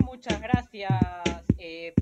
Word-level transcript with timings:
Muchas 0.00 0.40
gracias 0.40 0.90
eh, 1.56 1.94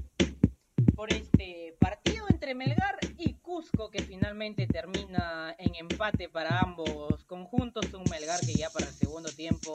por 0.96 1.12
este 1.12 1.76
partido 1.78 2.24
entre 2.30 2.54
Melgar 2.54 2.98
y 3.18 3.34
Cusco 3.34 3.90
que 3.90 4.02
finalmente 4.02 4.66
termina 4.66 5.54
en 5.58 5.74
empate 5.74 6.30
para 6.30 6.60
ambos 6.60 7.22
conjuntos. 7.24 7.92
Un 7.92 8.04
Melgar 8.10 8.40
que 8.40 8.54
ya 8.54 8.70
para 8.70 8.86
el 8.86 8.94
segundo 8.94 9.30
tiempo 9.30 9.74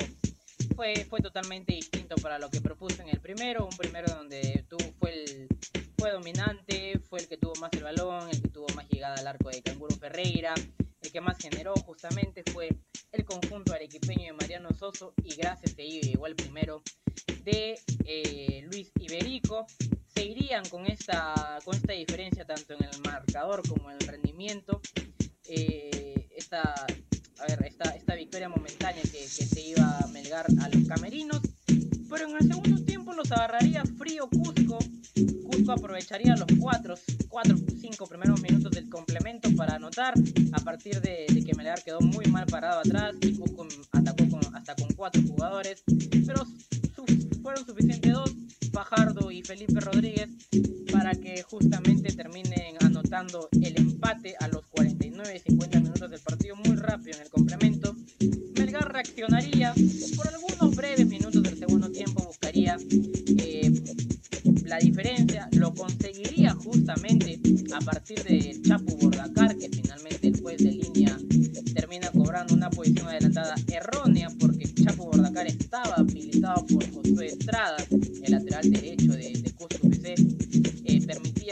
fue, 0.76 1.06
fue 1.06 1.20
totalmente 1.20 1.74
distinto 1.74 2.16
para 2.16 2.40
lo 2.40 2.50
que 2.50 2.62
propuso 2.62 3.04
en 3.04 3.10
el 3.10 3.22
primero. 3.22 3.66
Un 3.66 3.78
primero 3.78 4.12
donde 4.12 4.66
tuvo, 4.68 4.92
fue, 4.98 5.14
el, 5.14 5.48
fue 5.96 6.12
dominante, 6.12 7.00
fue 7.08 7.20
el 7.20 7.28
que 7.28 7.38
tuvo 7.38 7.54
más 7.62 7.72
el 7.74 7.84
balón, 7.84 8.28
el 8.28 8.42
que 8.42 8.50
tuvo 8.50 8.66
más 8.76 8.90
llegada 8.90 9.18
al 9.18 9.28
arco 9.28 9.50
de 9.50 9.62
Canguro 9.62 9.96
Ferreira. 9.96 10.56
El 11.00 11.12
que 11.12 11.22
más 11.22 11.38
generó 11.38 11.76
justamente 11.76 12.44
fue 12.52 12.70
el 13.12 13.24
conjunto 13.24 13.72
arequipeño 13.72 14.26
de 14.26 14.34
Mariano 14.34 14.74
Soso 14.74 15.14
y 15.24 15.36
gracias 15.36 15.78
a 15.78 15.82
ello 15.84 16.02
llegó 16.02 16.26
el 16.26 16.36
primero 16.36 16.82
de 17.44 17.80
eh, 18.06 18.68
Luis 18.72 18.92
Iberico. 19.00 19.66
Se 20.14 20.26
irían 20.26 20.64
con 20.70 20.86
esta, 20.86 21.60
con 21.66 21.76
esta 21.76 21.94
diferencia 21.94 22.46
tanto 22.46 22.74
en 22.74 22.84
el 22.84 23.02
marcador 23.04 23.68
como 23.68 23.90
en 23.92 23.98
el 24.00 24.08
rendimiento. 24.08 24.82
Eh, 25.46 26.28
esta, 26.36 26.62
a 27.40 27.48
ver, 27.48 27.66
esta, 27.66 27.90
esta 27.92 28.16
victoria 28.16 28.50
momentánea 28.50 29.02
que, 29.04 29.12
que 29.12 29.28
se 29.28 29.62
iba 29.62 29.98
a 30.00 30.08
melgar 30.08 30.46
a 30.62 30.70
los 30.70 30.88
camerinos. 30.88 31.42
Pero 32.10 32.30
en 32.30 32.36
el 32.36 32.48
segundo 32.48 32.84
tiempo 32.84 33.14
los 33.14 33.32
agarraría 33.32 33.84
frío 33.98 34.30
Cusco. 34.30 34.78
Cusco 35.50 35.72
aprovecharía 35.72 36.36
los 36.36 36.48
4, 36.60 36.96
4, 37.28 37.56
5 37.82 38.08
primeros 38.08 38.42
minutos 38.42 38.72
del 38.72 38.88
complemento 38.88 39.50
para 39.56 39.76
anotar. 39.76 40.14
A 40.52 40.60
partir 40.60 41.02
de, 41.02 41.26
de 41.34 41.44
que 41.44 41.56
Melgar 41.56 41.84
quedó 41.84 42.02
muy 42.02 42.26
mal 42.26 42.46
parado 42.46 42.82
atrás 42.82 43.16
y 43.22 43.36
Cusco 43.36 43.68
atacó 43.92 44.30
con, 44.30 44.56
hasta 44.56 44.76
con 44.76 44.90
4 44.94 45.24
jugadores. 45.28 45.84
Pero 46.26 46.46
fueron 47.44 47.66
suficientes 47.66 48.14
dos, 48.14 48.34
Fajardo 48.72 49.30
y 49.30 49.44
Felipe 49.44 49.80
Rodríguez, 49.82 50.30
para 50.92 51.12
que 51.14 51.44
justamente 51.44 52.14
terminen 52.14 52.78
anotando 52.82 53.50
el 53.52 53.78
empate 53.78 54.36
a 54.40 54.48
los 54.48 54.66
49 54.68 55.36
y 55.36 55.40
50 55.52 55.80
minutos 55.82 56.10
del 56.10 56.22
partido 56.22 56.56
muy 56.56 56.78
rápido 56.78 57.18
en 57.18 57.24
el 57.24 57.30
complemento. 57.30 57.96
Melgar 58.58 58.92
reaccionaría 58.92 59.74
por 60.16 60.28
algunos 60.30 60.76
breves 60.76 61.06
minutos 61.06 61.44
del 61.44 61.60
segundo 61.60 61.92
tiempo, 61.92 62.24
buscaría 62.24 62.78
eh, 63.38 63.72
la 64.66 64.78
diferencia, 64.78 65.50
lo 65.52 65.74
conseguiría 65.74 66.54
justamente 66.56 67.40
a 67.74 67.80
partir 67.80 68.24
de 68.24 68.62
Chapu 68.66 68.98
Bordacar, 68.98 69.58
que 69.58 69.70
finalmente 69.70 70.28
el 70.28 70.42
juez 70.42 70.58
de 70.60 70.72
línea 70.72 71.18
termina 71.76 72.10
cobrando 72.12 72.54
una 72.54 72.70
posición 72.70 73.08
adelantada 73.08 73.56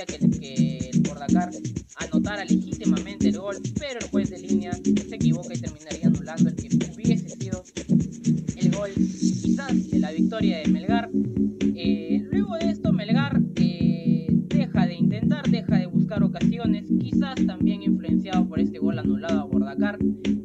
que, 0.05 0.17
que 0.39 0.89
el 0.93 1.01
Bordacar 1.01 1.49
anotara 1.97 2.45
legítimamente 2.45 3.29
el 3.29 3.37
gol, 3.37 3.57
pero 3.79 3.99
el 3.99 4.07
juez 4.09 4.29
de 4.29 4.39
línea 4.39 4.71
se 4.73 5.15
equivoca 5.15 5.53
y 5.53 5.59
terminaría 5.59 6.07
anulando 6.07 6.49
el 6.49 6.55
que 6.55 6.69
hubiese 6.93 7.29
sido 7.29 7.63
el 8.57 8.71
gol 8.71 8.91
quizás 8.95 9.89
de 9.91 9.99
la 9.99 10.11
victoria 10.11 10.59
de 10.59 10.67
Melgar. 10.67 11.09
Eh, 11.75 12.23
luego 12.31 12.55
de 12.55 12.69
esto 12.69 12.91
Melgar 12.91 13.41
eh, 13.55 14.27
deja 14.47 14.85
de 14.85 14.95
intentar, 14.95 15.49
deja 15.49 15.77
de 15.77 15.85
buscar 15.87 16.23
ocasiones, 16.23 16.85
quizás 16.99 17.35
también 17.45 17.83
influenciado 17.83 18.47
por 18.47 18.59
este 18.59 18.79
gol 18.79 18.99
anulado 18.99 19.41
a 19.41 19.43
Bordacar, 19.45 19.99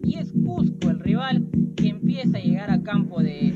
y 0.04 0.18
es 0.18 0.32
Cusco 0.32 0.90
el 0.90 1.00
rival 1.00 1.48
que 1.76 1.88
empieza 1.88 2.38
a 2.38 2.40
llegar 2.40 2.70
a 2.70 2.82
campo 2.82 3.22
de, 3.22 3.54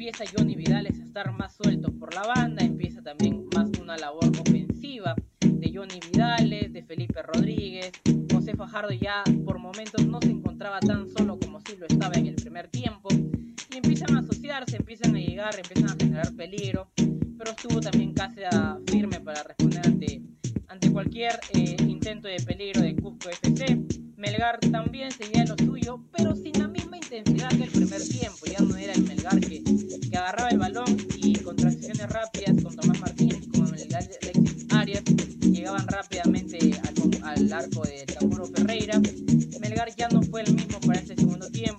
empieza 0.00 0.24
Johnny 0.34 0.54
Vidales 0.54 0.98
a 0.98 1.04
estar 1.04 1.30
más 1.30 1.54
sueltos 1.54 1.92
por 1.92 2.14
la 2.14 2.22
banda, 2.22 2.64
empieza 2.64 3.02
también 3.02 3.44
más 3.54 3.68
una 3.78 3.98
labor 3.98 4.30
ofensiva 4.40 5.14
de 5.40 5.72
Johnny 5.74 6.00
Vidales, 6.10 6.72
de 6.72 6.82
Felipe 6.82 7.20
Rodríguez, 7.20 7.92
José 8.32 8.56
Fajardo 8.56 8.94
ya 8.94 9.22
por 9.44 9.58
momentos 9.58 10.06
no 10.06 10.18
se 10.22 10.30
encontraba 10.30 10.80
tan 10.80 11.06
solo 11.06 11.38
como 11.38 11.60
si 11.60 11.76
lo 11.76 11.84
estaba 11.86 12.14
en 12.14 12.28
el 12.28 12.36
primer 12.36 12.68
tiempo, 12.68 13.10
y 13.12 13.76
empiezan 13.76 14.16
a 14.16 14.20
asociarse, 14.20 14.78
empiezan 14.78 15.14
a 15.16 15.18
llegar, 15.18 15.54
empiezan 15.54 15.90
a 15.90 15.96
generar 16.02 16.34
peligro, 16.34 16.88
pero 17.36 17.50
estuvo 17.50 17.78
también 17.80 18.14
Cáceda 18.14 18.80
firme 18.86 19.20
para 19.20 19.42
responder 19.42 19.86
ante, 19.86 20.22
ante 20.68 20.90
cualquier 20.90 21.38
eh, 21.52 21.76
intento 21.86 22.26
de 22.26 22.36
peligro 22.36 22.80
de 22.80 22.96
Cusco 22.96 23.28
FC. 23.28 23.78
Melgar 24.16 24.60
también 24.60 25.10
seguía 25.10 25.44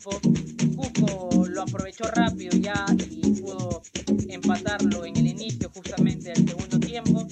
Cusco 0.04 1.46
lo 1.48 1.62
aprovechó 1.62 2.06
rápido 2.06 2.58
ya 2.58 2.86
y 3.08 3.40
pudo 3.40 3.84
empatarlo 4.30 5.06
en 5.06 5.16
el 5.18 5.28
inicio 5.28 5.70
justamente 5.76 6.32
del 6.32 6.48
segundo 6.50 6.80
tiempo. 6.80 7.28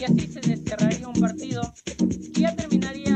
Y 0.00 0.04
así 0.04 0.26
se 0.26 0.56
cerraría 0.56 1.06
un 1.06 1.20
partido 1.20 1.72
que 2.32 2.40
ya 2.40 2.56
terminaría 2.56 3.07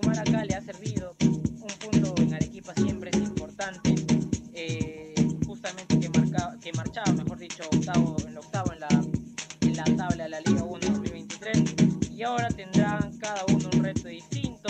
sumar 0.00 0.18
acá 0.18 0.44
le 0.44 0.54
ha 0.54 0.60
servido. 0.60 1.14
Un 1.20 1.74
punto 1.80 2.14
en 2.18 2.34
Arequipa 2.34 2.74
siempre 2.74 3.10
es 3.10 3.18
importante. 3.18 3.94
Eh, 4.52 5.14
justamente 5.46 5.98
que, 5.98 6.08
marca, 6.10 6.56
que 6.60 6.72
marchaba, 6.72 7.12
mejor 7.12 7.38
dicho, 7.38 7.62
octavo, 7.72 8.16
en 8.26 8.36
octavo 8.36 8.72
en 8.72 9.76
la 9.76 9.84
tabla 9.96 10.24
de 10.24 10.30
la 10.30 10.40
Liga 10.40 10.62
1 10.64 10.78
2023. 10.80 12.12
Y 12.12 12.22
ahora 12.22 12.48
tendrán 12.48 13.16
cada 13.18 13.44
uno 13.48 13.68
un 13.72 13.84
reto 13.84 14.08
distinto. 14.08 14.68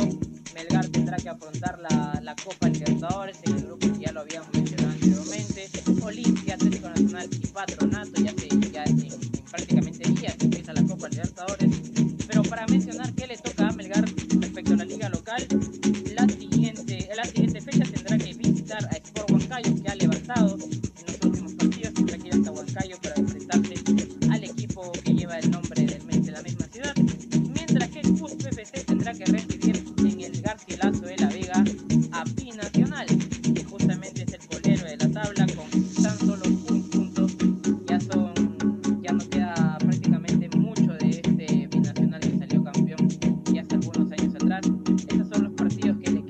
Melgar 0.55 0.87
tendrá 0.88 1.17
que 1.17 1.28
afrontar 1.28 1.78
la, 1.78 2.21
la 2.22 2.34
Copa 2.37 2.69
Libertadores 2.69 3.38
en 3.44 3.56
el 3.56 3.62
grupo 3.65 3.93
que 3.93 3.99
ya 3.99 4.12
lo 4.12 4.21
habíamos 4.21 4.53
mencionado 4.53 4.91
anteriormente. 4.91 5.71
Olimpia, 6.03 6.55
Atlético 6.55 6.88
Nacional 6.88 7.28
y 7.33 7.47
Patronato 7.49 8.22
ya, 8.22 8.33
se, 8.33 8.49
ya 8.71 8.84
en, 8.84 9.00
en 9.00 9.44
prácticamente 9.50 10.09
días 10.11 10.37
empieza 10.41 10.72
la 10.72 10.83
Copa 10.83 11.09
Libertadores. 11.09 11.97
partidos 45.69 45.99
que 46.03 46.11
le 46.11 46.25